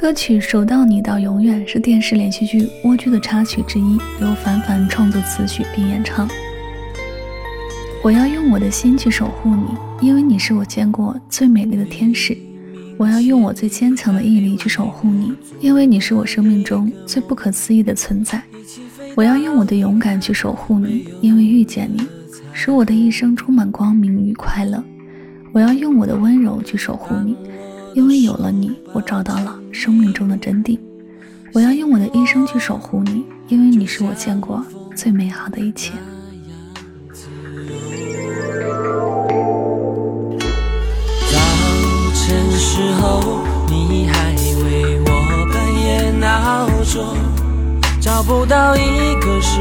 [0.00, 6.26] 歌曲《守到你到永远》是电视连续剧《蜗居》的插曲之一，由凡凡创作词曲并演唱。
[8.02, 9.66] 我要用我的心去守护你，
[10.00, 12.34] 因为你是我见过最美丽的天使。
[12.96, 18.42] 我要用我最坚强的毅力去守护你，因为你是我生命中最不可思议的存在。
[19.14, 22.00] 我要用我的勇敢去守护你，因为遇见你，
[22.54, 24.82] 使我的一生充满光明与快乐。
[25.52, 27.36] 我要用我的温柔去守护你。
[27.94, 30.78] 因为有了你，我找到了生命中的真谛。
[31.52, 35.92] 我要用我的一生去守护你，因为你是我见过最美好的一切。
[41.28, 41.38] 早
[42.14, 45.06] 晨时候，你还为我
[45.52, 47.16] 半夜闹钟，
[48.00, 49.58] 找不到一个是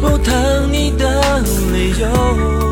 [0.00, 1.42] 不疼你的
[1.72, 2.69] 理由。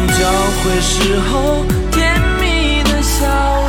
[0.00, 3.61] 会时候甜蜜的笑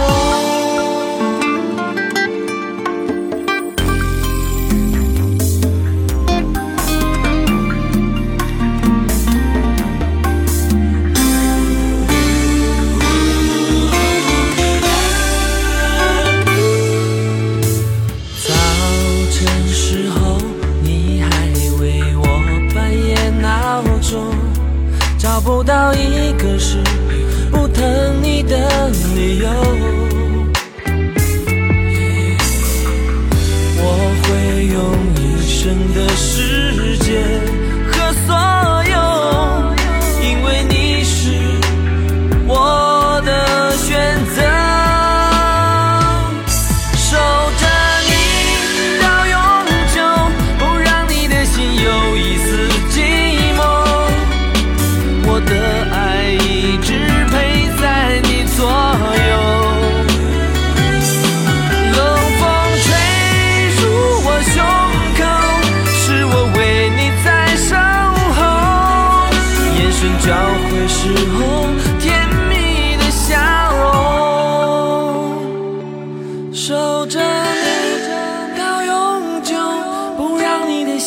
[25.44, 26.78] 不到一个是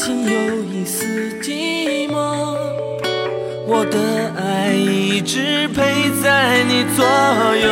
[0.07, 0.35] 让你的心有
[0.65, 1.05] 一丝
[1.41, 2.15] 寂寞。
[3.67, 3.99] 我的
[4.37, 7.69] 爱一直陪在你左右。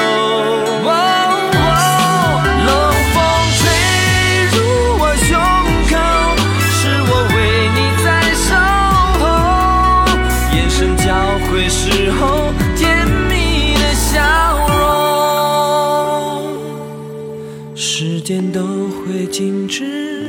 [2.67, 2.69] 冷
[3.15, 3.17] 风
[3.59, 3.63] 吹
[4.51, 4.57] 入
[4.99, 5.31] 我胸
[5.91, 5.93] 口，
[6.73, 6.75] 是
[7.07, 7.37] 我为
[7.77, 8.47] 你在守
[9.21, 9.23] 候。
[10.57, 11.07] 眼神交
[11.47, 12.21] 汇时候，
[12.77, 12.83] 甜
[13.29, 13.31] 蜜
[13.79, 14.11] 的笑
[16.49, 16.53] 容。
[17.77, 18.59] 时间都
[18.91, 20.24] 会静止。